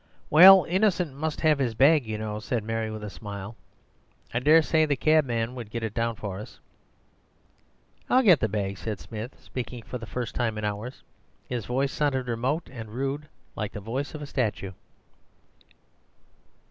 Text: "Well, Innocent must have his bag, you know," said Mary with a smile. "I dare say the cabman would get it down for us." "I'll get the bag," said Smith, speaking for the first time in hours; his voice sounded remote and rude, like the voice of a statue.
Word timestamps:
"Well, 0.31 0.65
Innocent 0.67 1.13
must 1.13 1.41
have 1.41 1.59
his 1.59 1.75
bag, 1.75 2.07
you 2.07 2.17
know," 2.17 2.39
said 2.39 2.63
Mary 2.63 2.89
with 2.89 3.03
a 3.03 3.09
smile. 3.11 3.55
"I 4.33 4.39
dare 4.39 4.63
say 4.63 4.83
the 4.83 4.95
cabman 4.95 5.53
would 5.53 5.69
get 5.69 5.83
it 5.83 5.93
down 5.93 6.15
for 6.15 6.39
us." 6.39 6.59
"I'll 8.09 8.23
get 8.23 8.39
the 8.39 8.49
bag," 8.49 8.79
said 8.79 8.99
Smith, 8.99 9.39
speaking 9.39 9.83
for 9.83 9.99
the 9.99 10.07
first 10.07 10.33
time 10.33 10.57
in 10.57 10.65
hours; 10.65 11.03
his 11.47 11.67
voice 11.67 11.91
sounded 11.91 12.27
remote 12.27 12.67
and 12.67 12.89
rude, 12.89 13.27
like 13.55 13.73
the 13.73 13.79
voice 13.79 14.15
of 14.15 14.23
a 14.23 14.25
statue. 14.25 14.71